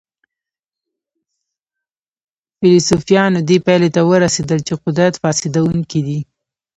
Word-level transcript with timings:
فلسفیانو 2.59 3.39
دې 3.49 3.57
پایلې 3.65 3.89
ته 3.95 4.01
ورسېدل 4.11 4.59
چې 4.67 4.73
قدرت 4.83 5.13
فاسدونکی 5.23 6.01
دی. 6.07 6.19